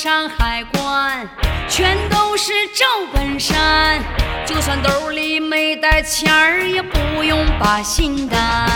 [0.00, 1.28] 山海关，
[1.68, 4.00] 全都是赵本山。
[4.46, 8.70] 就算兜里没带钱儿，也不用把心担。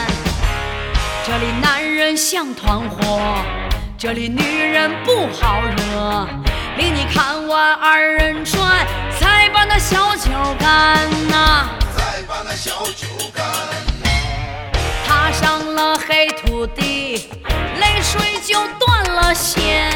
[1.25, 3.37] 这里男人像团伙，
[3.97, 6.27] 这里女人不好惹。
[6.77, 8.85] 领你看完二人转，
[9.17, 11.69] 才把那小酒干呐。
[11.97, 13.47] 再把那小酒干。
[15.07, 17.29] 踏上了黑土地，
[17.81, 19.93] 泪水就断了线。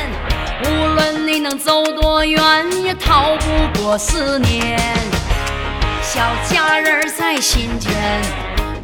[0.65, 2.41] 无论你能走多远，
[2.83, 4.79] 也逃不过思念。
[6.03, 7.93] 小家人儿在心间，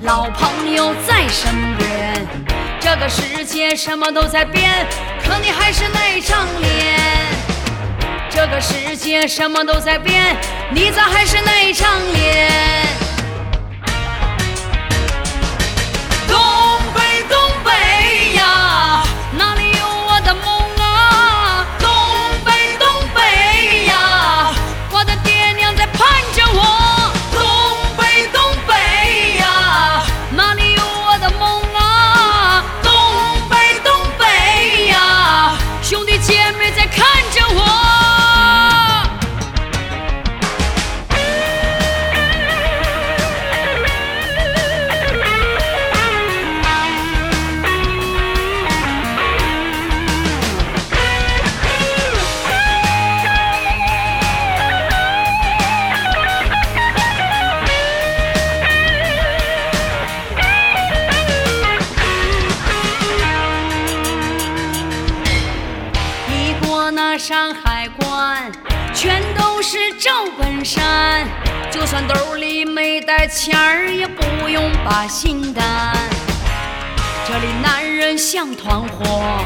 [0.02, 2.26] 老朋友在身边。
[2.78, 4.86] 这个世界什么都在变，
[5.24, 7.00] 可你还是那张脸。
[8.28, 10.36] 这个世界什么都在变，
[10.70, 13.01] 你咋还是那张脸？
[67.72, 68.52] 山海关，
[68.92, 71.26] 全都是赵本山。
[71.70, 75.96] 就算兜里没带钱儿，也不用把心担。
[77.26, 79.42] 这里男人像团伙，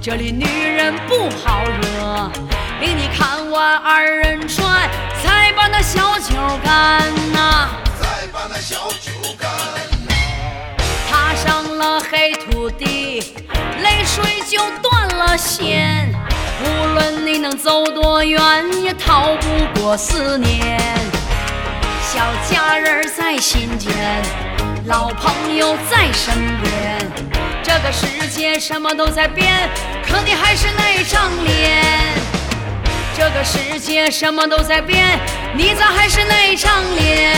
[0.00, 2.30] 这里女人不好惹。
[2.80, 4.88] 领你看完二人转，
[5.24, 7.02] 再把那小酒干
[7.32, 7.70] 呐。
[8.00, 9.50] 再把那小酒干。
[11.10, 13.34] 踏上了黑土地，
[13.82, 16.14] 泪水就断了线。
[16.62, 18.40] 无论你能走多远，
[18.82, 20.78] 也逃不过思念。
[22.00, 23.92] 小家人儿在心间，
[24.86, 26.98] 老朋友在身边。
[27.62, 29.68] 这个世界什么都在变，
[30.06, 31.82] 可你还是那张脸。
[33.16, 35.18] 这个世界什么都在变，
[35.54, 37.34] 你咋还是那张脸？